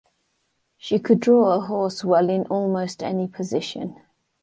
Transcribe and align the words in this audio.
She 0.77 0.97
could 0.97 1.19
draw 1.19 1.51
a 1.51 1.59
horse 1.59 2.03
well 2.03 2.27
in 2.27 2.47
almost 2.47 3.03
any 3.03 3.27
position. 3.27 4.01